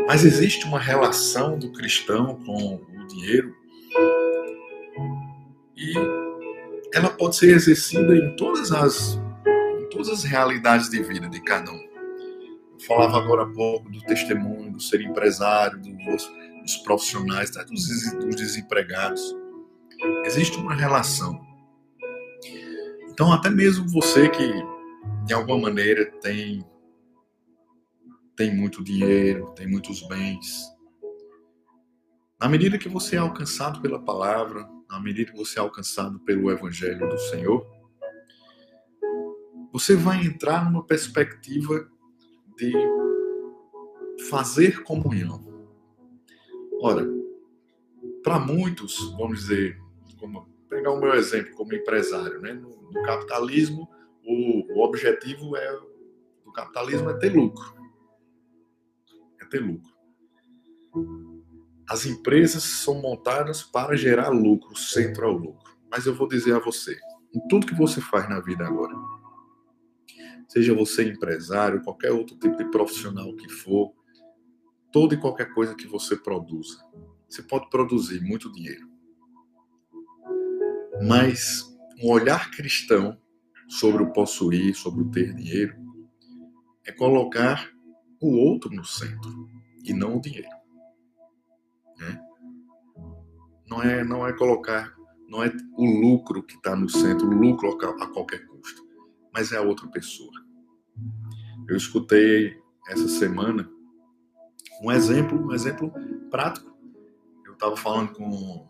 [0.08, 3.56] mas existe uma relação do cristão com o dinheiro
[5.76, 5.94] e
[6.94, 9.20] ela pode ser exercida em todas as,
[9.80, 11.86] em todas as realidades de vida de cada um.
[12.74, 16.32] Eu falava agora há pouco do testemunho, do ser empresário, dos,
[16.62, 17.64] dos profissionais, tá?
[17.64, 19.36] dos, dos desempregados.
[20.26, 21.46] Existe uma relação.
[23.10, 24.54] Então, até mesmo você que
[25.26, 26.66] de alguma maneira tem
[28.36, 30.66] tem muito dinheiro, tem muitos bens.
[32.40, 36.52] Na medida que você é alcançado pela palavra, na medida que você é alcançado pelo
[36.52, 37.66] evangelho do Senhor,
[39.72, 41.90] você vai entrar numa perspectiva
[42.58, 42.74] de
[44.30, 45.44] fazer comunhão.
[46.82, 47.06] Ora,
[48.22, 49.80] para muitos, vamos dizer,
[50.18, 52.54] como, pegar o meu exemplo como empresário, né?
[52.54, 53.90] no, no capitalismo,
[54.24, 55.80] o, o objetivo é,
[56.44, 57.85] do capitalismo é ter lucro
[59.56, 59.96] ter lucro.
[61.88, 65.76] As empresas são montadas para gerar lucro, centro ao lucro.
[65.90, 66.98] Mas eu vou dizer a você,
[67.34, 68.94] em tudo que você faz na vida agora,
[70.48, 73.94] seja você empresário, qualquer outro tipo de profissional que for,
[74.92, 76.84] toda e qualquer coisa que você produza,
[77.30, 78.90] você pode produzir muito dinheiro.
[81.08, 81.64] Mas
[82.02, 83.20] um olhar cristão
[83.68, 85.76] sobre o possuir, sobre o ter dinheiro,
[86.86, 87.75] é colocar
[88.26, 89.50] o outro no centro
[89.84, 90.50] e não o dinheiro.
[91.98, 92.22] Né?
[93.68, 94.94] Não é não é colocar
[95.28, 98.84] não é o lucro que está no centro, o lucro a qualquer custo,
[99.34, 100.32] mas é a outra pessoa.
[101.68, 103.70] Eu escutei essa semana
[104.82, 105.92] um exemplo, um exemplo
[106.30, 106.76] prático.
[107.46, 108.70] Eu estava falando com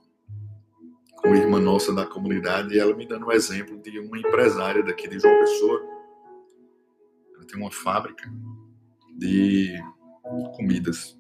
[1.26, 4.84] com uma irmã nossa da comunidade e ela me dando um exemplo de uma empresária
[4.84, 5.82] daqui de João Pessoa.
[7.36, 8.32] Ela tem uma fábrica
[9.16, 9.74] de
[10.56, 11.18] comidas,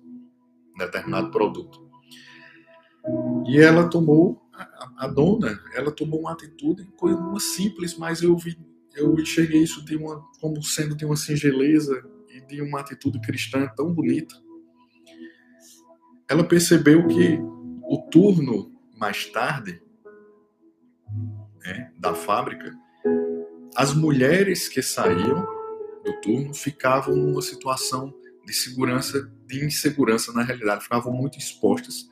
[0.77, 1.85] determinado produto.
[3.47, 8.35] E ela tomou, a, a dona, ela tomou uma atitude, coisa uma simples, mas eu
[8.35, 8.57] vi,
[8.95, 13.67] eu enxerguei isso de uma, como sendo de uma singeleza e de uma atitude cristã
[13.75, 14.35] tão bonita.
[16.27, 17.39] Ela percebeu que
[17.83, 19.81] o turno mais tarde
[21.63, 22.73] né, da fábrica,
[23.75, 25.54] as mulheres que saíam
[26.05, 28.13] do turno ficavam numa situação
[28.45, 32.07] de segurança, de insegurança na realidade, ficavam muito expostas,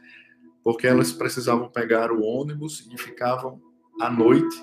[0.63, 3.61] porque elas precisavam pegar o ônibus e ficavam
[4.01, 4.57] à noite,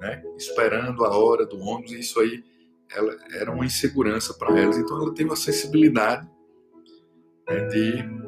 [0.00, 2.42] né, esperando a hora do ônibus, e isso aí
[2.90, 4.78] ela, era uma insegurança para elas.
[4.78, 6.26] Então ela teve a sensibilidade
[7.46, 8.18] né, de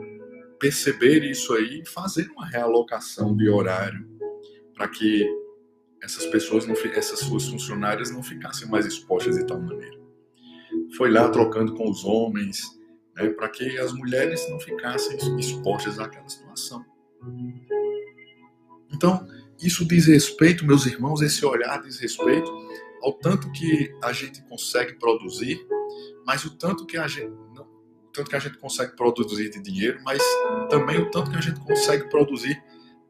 [0.59, 4.07] perceber isso aí e fazer uma realocação de horário
[4.75, 5.27] para que
[6.03, 10.00] essas pessoas, não, essas suas funcionárias não ficassem mais expostas de tal maneira
[10.97, 12.61] foi lá trocando com os homens,
[13.17, 16.85] né, para que as mulheres não ficassem expostas àquela situação.
[18.93, 19.27] Então,
[19.63, 22.51] isso diz respeito, meus irmãos, esse olhar diz respeito
[23.03, 25.67] ao tanto que a gente consegue produzir,
[26.27, 30.01] mas o tanto que a gente o tanto que a gente consegue produzir de dinheiro,
[30.03, 30.21] mas
[30.69, 32.61] também o tanto que a gente consegue produzir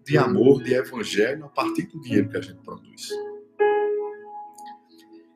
[0.05, 3.09] de amor, de evangelho a partir do dinheiro que a gente produz.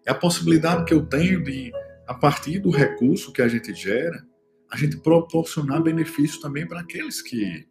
[0.04, 1.72] É a possibilidade que eu tenho de,
[2.06, 4.26] a partir do recurso que a gente gera,
[4.70, 7.66] a gente proporcionar benefício também para aqueles que,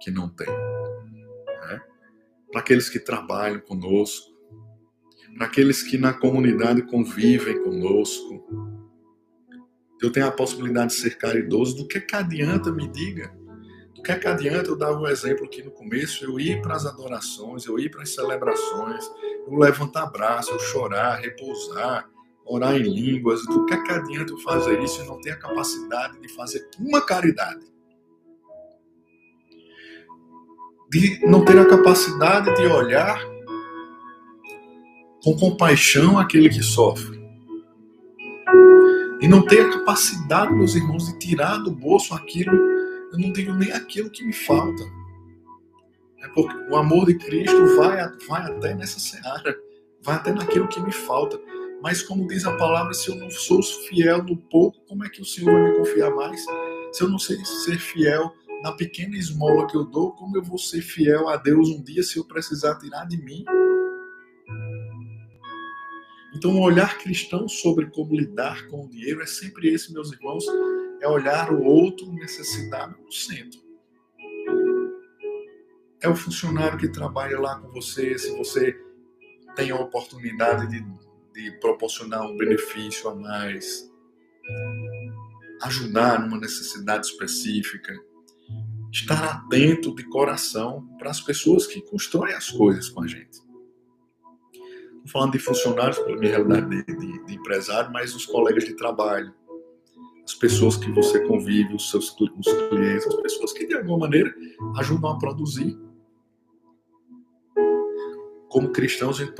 [0.00, 0.48] que não têm.
[0.48, 1.80] Né?
[2.50, 4.36] Para aqueles que trabalham conosco,
[5.36, 8.44] para aqueles que na comunidade convivem conosco.
[10.00, 11.76] Eu tenho a possibilidade de ser caridoso.
[11.76, 13.32] Do que, que adianta, me diga?
[13.94, 16.24] Do que, que adianta eu dar um exemplo aqui no começo?
[16.24, 19.04] Eu ir para as adorações, eu ir para as celebrações,
[19.46, 22.08] eu levantar braço, eu chorar, repousar,
[22.48, 23.44] orar em línguas.
[23.46, 27.00] Do que, que adianta eu fazer isso e não ter a capacidade de fazer uma
[27.00, 27.66] caridade?
[30.90, 33.20] De não ter a capacidade de olhar
[35.22, 37.18] com compaixão aquele que sofre.
[39.20, 42.54] E não ter a capacidade, meus irmãos, de tirar do bolso aquilo,
[43.12, 44.82] eu não tenho nem aquilo que me falta.
[46.22, 47.96] É porque o amor de Cristo vai,
[48.28, 49.56] vai até nessa seara,
[50.02, 51.38] vai até naquilo que me falta.
[51.80, 55.22] Mas como diz a palavra, se eu não sou fiel no pouco, como é que
[55.22, 56.44] o Senhor vai me confiar mais?
[56.92, 60.58] Se eu não sei ser fiel na pequena esmola que eu dou, como eu vou
[60.58, 63.44] ser fiel a Deus um dia se eu precisar tirar de mim?
[66.34, 70.44] Então, o olhar cristão sobre como lidar com o dinheiro é sempre esse, meus irmãos,
[71.00, 73.60] é olhar o outro necessitado no centro.
[76.00, 78.76] É o funcionário que trabalha lá com você, se você
[79.56, 80.80] tem a oportunidade de,
[81.38, 83.88] de proporcionar um benefício a mais,
[85.62, 87.94] ajudar numa necessidade específica,
[88.90, 93.40] estar atento de coração para as pessoas que constroem as coisas com a gente.
[95.06, 99.32] Falando de funcionários, pela minha realidade de, de, de, empresário, mas os colegas de trabalho,
[100.24, 104.34] as pessoas que você convive, os seus os clientes, as pessoas que de alguma maneira
[104.76, 105.78] ajudam a produzir.
[108.48, 109.34] Como cristãos, a gente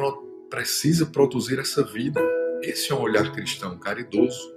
[0.51, 2.21] precisa produzir essa vida.
[2.63, 4.55] Esse é um olhar cristão caridoso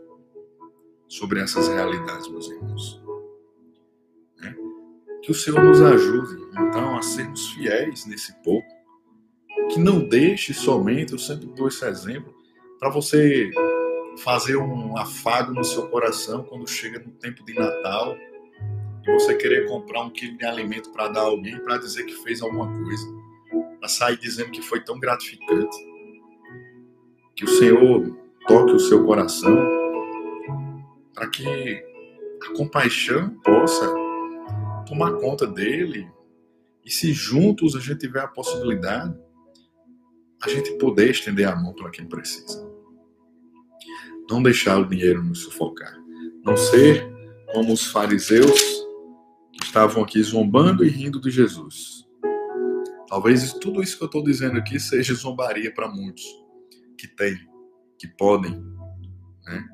[1.08, 3.02] sobre essas realidades, meus irmãos.
[4.44, 4.54] É?
[5.22, 8.82] Que o Senhor nos ajude, então, a sermos fiéis nesse pouco
[9.70, 12.34] que não deixe somente, eu sempre dou esse exemplo,
[12.80, 13.50] para você
[14.24, 18.16] fazer um afago no seu coração quando chega no tempo de Natal
[19.08, 22.14] e você querer comprar um quilo de alimento para dar a alguém para dizer que
[22.24, 23.08] fez alguma coisa,
[23.82, 25.76] para sair dizendo que foi tão gratificante.
[27.36, 28.16] Que o Senhor
[28.48, 29.58] toque o seu coração
[31.16, 31.84] para que
[32.44, 33.92] a compaixão possa
[34.88, 36.08] tomar conta dele
[36.86, 39.20] e se juntos a gente tiver a possibilidade
[40.44, 42.68] a gente poder estender a mão para quem precisa.
[44.30, 45.96] Não deixar o dinheiro nos sufocar.
[46.44, 47.08] Não ser
[47.54, 48.60] como os fariseus
[49.54, 52.08] que estavam aqui zombando e rindo de Jesus.
[53.12, 56.24] Talvez tudo isso que eu estou dizendo aqui seja zombaria para muitos
[56.98, 57.38] que têm,
[58.00, 58.58] que podem,
[59.46, 59.68] né?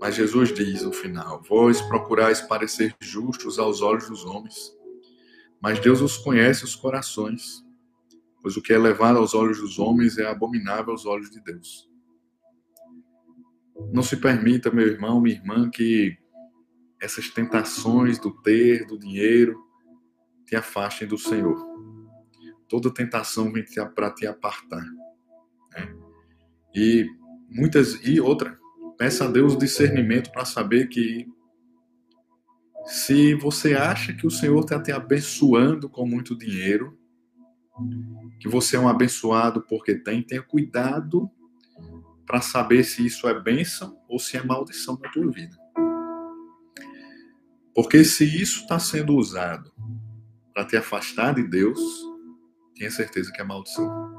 [0.00, 4.72] Mas Jesus diz no final: Vós procurais parecer justos aos olhos dos homens,
[5.60, 7.66] mas Deus os conhece os corações
[8.40, 11.90] pois o que é levado aos olhos dos homens é abominável aos olhos de Deus.
[13.92, 16.16] Não se permita, meu irmão, minha irmã, que
[17.00, 19.62] essas tentações do ter, do dinheiro,
[20.46, 21.56] te afastem do Senhor.
[22.68, 24.84] Toda tentação vem para te apartar.
[25.72, 25.96] Né?
[26.74, 27.06] E
[27.48, 28.58] muitas e outra,
[28.96, 31.26] peça a Deus discernimento para saber que
[32.84, 36.98] se você acha que o Senhor está te abençoando com muito dinheiro,
[38.40, 41.30] que você é um abençoado porque tem, tenha cuidado
[42.26, 45.56] para saber se isso é bênção ou se é maldição na tua vida.
[47.74, 49.72] Porque se isso está sendo usado
[50.52, 51.78] para te afastar de Deus,
[52.78, 54.16] tenha certeza que é maldição.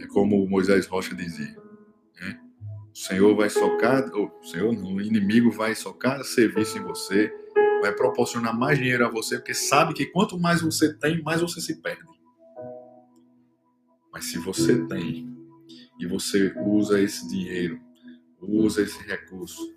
[0.00, 1.56] É como Moisés Rocha dizia:
[2.20, 2.40] né?
[2.94, 7.32] o Senhor vai socar, ou, o Senhor não, o inimigo vai socar serviço em você,
[7.82, 11.60] vai proporcionar mais dinheiro a você, porque sabe que quanto mais você tem, mais você
[11.60, 12.06] se perde.
[14.12, 15.28] Mas se você tem
[15.98, 17.80] e você usa esse dinheiro,
[18.40, 19.76] usa esse recurso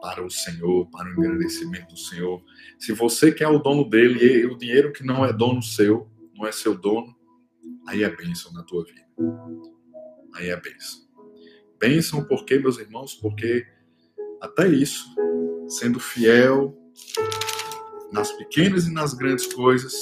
[0.00, 2.42] para o Senhor, para o engrandecimento do Senhor,
[2.78, 6.46] se você quer o dono dele e o dinheiro que não é dono seu, não
[6.46, 7.16] é seu dono,
[7.86, 9.06] aí é bênção na tua vida.
[10.34, 11.08] Aí é bênção.
[11.78, 13.66] Bênção porque, meus irmãos, porque
[14.40, 15.14] até isso,
[15.68, 16.76] sendo fiel
[18.12, 19.94] nas pequenas e nas grandes coisas,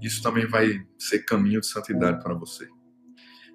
[0.00, 2.68] isso também vai ser caminho de santidade para você.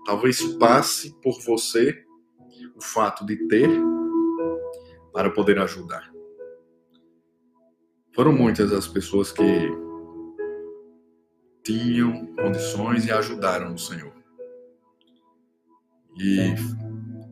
[0.05, 2.05] Talvez passe por você
[2.75, 3.69] o fato de ter
[5.13, 6.11] para poder ajudar.
[8.13, 9.43] Foram muitas as pessoas que
[11.63, 14.13] tinham condições e ajudaram o Senhor.
[16.17, 16.55] E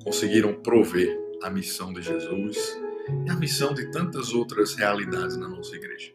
[0.04, 2.80] conseguiram prover a missão de Jesus
[3.26, 6.14] e a missão de tantas outras realidades na nossa igreja.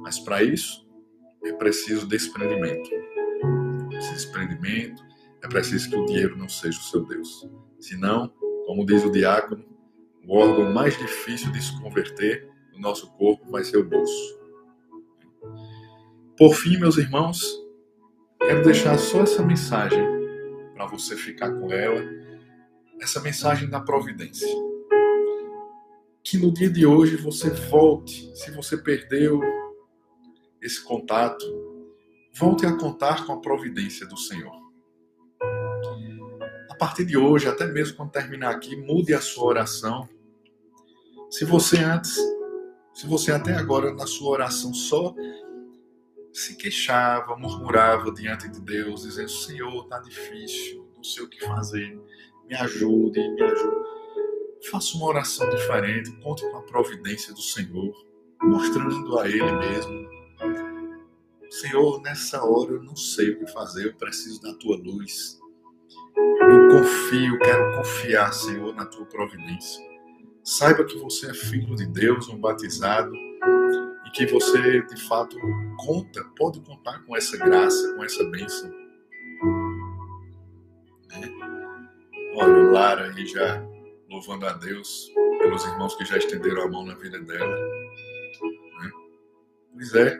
[0.00, 0.86] Mas para isso
[1.44, 2.90] é preciso desprendimento.
[3.96, 5.02] Esse desprendimento
[5.42, 7.48] é preciso que o dinheiro não seja o seu Deus.
[7.78, 8.32] Senão,
[8.66, 9.64] como diz o diácono,
[10.26, 14.40] o órgão mais difícil de se converter no nosso corpo vai ser o bolso.
[16.36, 17.42] Por fim, meus irmãos,
[18.38, 20.02] quero deixar só essa mensagem
[20.74, 22.02] para você ficar com ela,
[23.00, 24.48] essa mensagem da providência.
[26.24, 29.40] Que no dia de hoje você volte, se você perdeu
[30.60, 31.44] esse contato,
[32.34, 34.61] volte a contar com a providência do Senhor.
[36.82, 40.08] Partir de hoje, até mesmo quando terminar aqui, mude a sua oração.
[41.30, 42.12] Se você antes,
[42.92, 45.14] se você até agora na sua oração só
[46.32, 51.96] se queixava, murmurava diante de Deus, dizendo: Senhor, tá difícil, não sei o que fazer,
[52.48, 53.86] me ajude, me ajude.
[54.68, 57.94] Faça uma oração diferente, conte com a providência do Senhor,
[58.42, 60.10] mostrando a Ele mesmo
[61.48, 65.40] Senhor, nessa hora eu não sei o que fazer, eu preciso da tua luz.
[66.50, 69.84] Eu confio, quero confiar, Senhor, na tua providência.
[70.44, 75.36] Saiba que você é filho de Deus, um batizado, e que você, de fato,
[75.78, 78.70] conta, pode contar com essa graça, com essa bênção.
[81.08, 81.30] Né?
[82.34, 83.62] Olha, o Lara aí já
[84.10, 87.56] louvando a Deus pelos irmãos que já estenderam a mão na vida dela.
[88.80, 88.90] Né?
[89.74, 90.18] Pois é,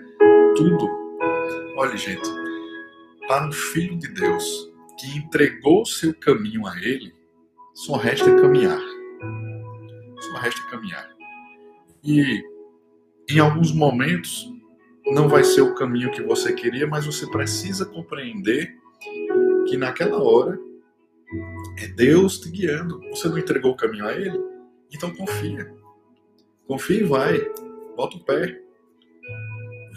[0.56, 1.02] tudo
[1.74, 2.28] Olha, gente,
[3.26, 7.12] para um filho de Deus que entregou seu caminho a Ele,
[7.74, 8.80] só resta caminhar.
[10.20, 11.10] Só resta caminhar.
[12.04, 12.42] E
[13.28, 14.52] em alguns momentos
[15.06, 18.76] não vai ser o caminho que você queria, mas você precisa compreender
[19.66, 20.58] que naquela hora
[21.78, 23.00] é Deus te guiando.
[23.10, 24.38] Você não entregou o caminho a Ele?
[24.92, 25.74] Então confia.
[26.66, 27.38] Confia e vai.
[27.96, 28.60] Bota o pé.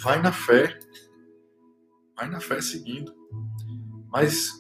[0.02, 0.78] Vai na fé.
[2.16, 3.14] Vai na fé seguindo.
[4.12, 4.52] Mas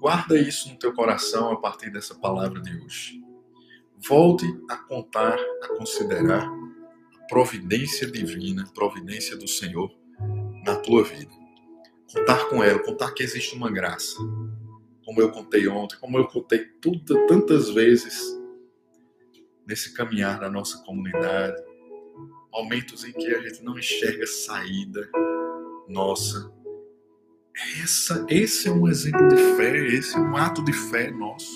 [0.00, 3.22] guarda isso no teu coração a partir dessa palavra de hoje.
[3.96, 9.90] Volte a contar, a considerar a providência divina, a providência do Senhor
[10.64, 11.32] na tua vida.
[12.12, 14.16] Contar com ela, contar que existe uma graça.
[15.04, 18.38] Como eu contei ontem, como eu contei tudo, tantas vezes
[19.66, 21.62] nesse caminhar da nossa comunidade.
[22.52, 25.08] Momentos em que a gente não enxerga saída
[25.88, 26.50] nossa
[27.82, 31.52] essa, esse é um exemplo de fé, esse é um ato de fé nosso.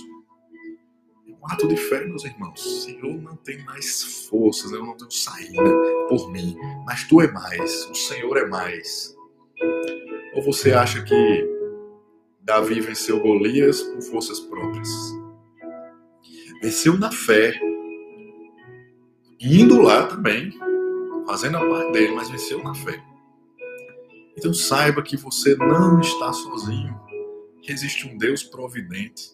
[1.28, 2.84] É um ato de fé, meus irmãos.
[2.84, 5.62] Senhor não tem mais forças, eu não tenho saída
[6.08, 9.16] por mim, mas tu é mais, o Senhor é mais.
[10.34, 11.48] Ou você acha que
[12.42, 14.88] Davi venceu Golias com forças próprias?
[16.60, 17.52] Venceu na fé,
[19.40, 20.52] indo lá também,
[21.26, 23.11] fazendo a parte dele, mas venceu na fé.
[24.36, 26.98] Então saiba que você não está sozinho,
[27.62, 29.30] que existe um Deus providente,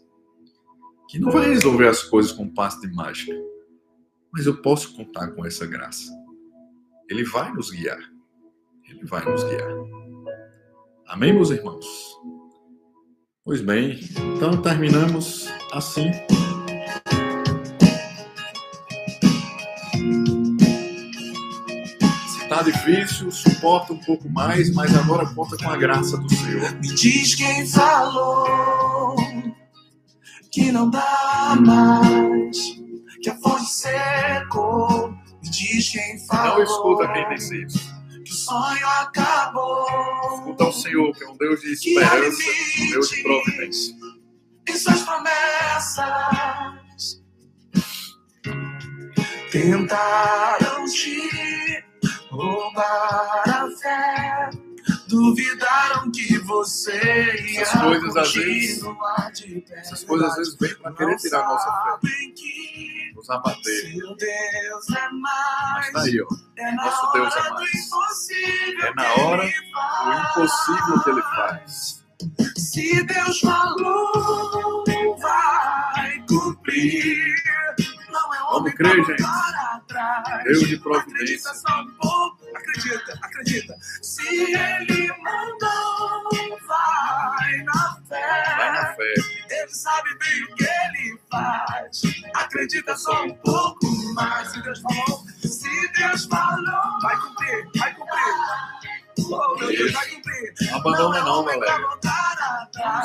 [1.08, 3.32] que não vai resolver as coisas com um passe de mágica,
[4.32, 6.12] mas eu posso contar com essa graça.
[7.08, 7.98] Ele vai nos guiar.
[8.88, 9.70] Ele vai nos guiar.
[11.06, 11.86] Amém, meus irmãos?
[13.44, 13.98] Pois bem,
[14.36, 16.10] então terminamos assim.
[22.58, 26.74] Tá difícil, suporta um pouco mais, mas agora conta com a graça do Senhor.
[26.80, 29.14] Me diz quem falou
[30.50, 32.58] que não dá mais,
[33.22, 35.10] que a fonte secou.
[35.40, 36.56] Me diz quem falou.
[36.56, 37.32] Não escuta quem
[37.62, 37.78] isso.
[38.24, 39.86] Que o sonho acabou.
[40.34, 42.42] Escuta o Senhor, que é um Deus de esperança,
[42.80, 43.94] um Deus de providência.
[44.66, 46.18] E suas promessas
[49.52, 51.47] tentaram te
[52.78, 54.50] roubar a fé.
[55.08, 56.92] Duvidaram que você
[57.46, 58.82] ia essas coisas às vezes,
[59.72, 62.08] essas coisas às vezes vêm para querer tirar a nossa fé,
[63.14, 63.94] nos abater.
[64.96, 65.76] É mais.
[65.76, 66.26] Mas tá aí, ó.
[66.56, 67.90] É Nosso Deus é mais.
[68.82, 72.04] É na hora do impossível que Ele faz.
[72.56, 74.84] Se Deus falou,
[75.18, 77.47] vai cumprir.
[78.58, 79.22] Vamos crer, gente.
[80.44, 81.52] Deus de providência.
[82.56, 83.76] Acredita, acredita.
[84.02, 86.28] Se ele mandou,
[86.66, 88.56] vai na fé.
[88.56, 89.14] Vai na fé.
[89.48, 92.02] Ele sabe bem o que ele faz.
[92.34, 94.48] Acredita só um pouco mais.
[94.48, 98.77] Se Deus falou, se Deus falou, vai cumprir, vai cumprir.
[100.72, 101.78] Abandona não, galera.
[101.78, 101.92] Não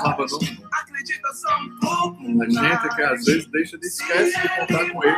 [0.06, 0.70] abandona não.
[0.72, 4.90] Acredita só um pouco A gente é que às vezes deixa de esquece de contar
[4.92, 5.16] com ele.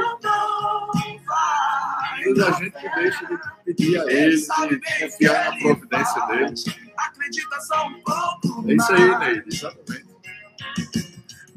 [2.23, 6.53] Vezes a gente que deixa de pedir a ele, de confiar na providência dele.
[6.97, 9.19] Acredita só um pouco É isso aí.
[9.19, 10.15] Neide, exatamente.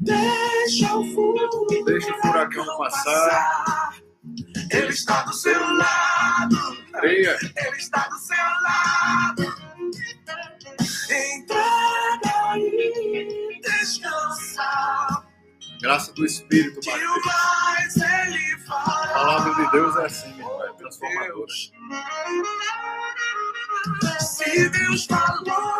[0.01, 3.93] Deixa o furacão, Deixa o furacão passar.
[4.71, 6.68] Ele está do seu lado.
[7.03, 9.43] Ele está do seu lado.
[11.09, 15.23] Entrega e descansa.
[15.81, 17.25] graça do Espírito, Que o Mateus.
[17.25, 19.03] mais ele fará.
[19.11, 21.53] A palavra de Deus é assim, meu irmão, é transformadora.
[24.19, 25.78] Se Deus falou,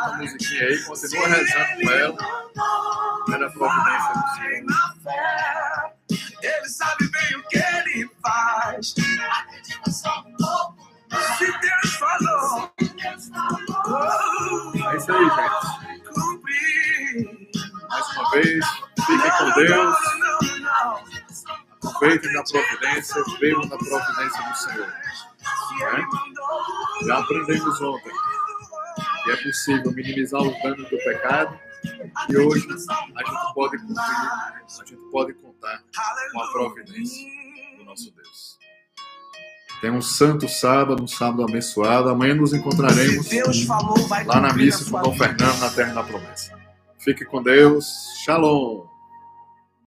[0.00, 0.32] carro, bota a mais.
[0.32, 2.16] musiquinha aí, continua rezando com ela.
[3.32, 4.64] Era a providência do Senhor.
[4.66, 5.92] Na
[6.42, 8.94] ele sabe bem o que ele faz.
[8.98, 10.90] Acredita só um pouco.
[11.36, 12.72] Se Deus falou,
[13.86, 16.08] oh, É isso aí, gente.
[16.14, 17.50] cumprir.
[17.88, 18.66] Mais uma vez,
[19.06, 19.96] fiquem com Deus,
[21.82, 24.92] aproveitem da providência, bebam da providência do Senhor.
[25.80, 28.12] Mandou, Já aprendemos ontem
[29.24, 31.58] que é possível minimizar os danos do pecado
[32.28, 35.82] e hoje a gente pode cumprir, a gente pode contar
[36.32, 37.26] com a providência
[37.78, 38.58] do nosso Deus.
[39.80, 42.10] Tenha um santo sábado, um sábado abençoado.
[42.10, 43.26] Amanhã nos encontraremos
[43.66, 43.96] falou,
[44.26, 45.16] lá na missa com Dom.
[45.16, 46.58] Fernando, na Terra da Promessa.
[46.98, 47.86] Fique com Deus.
[48.22, 48.89] Shalom.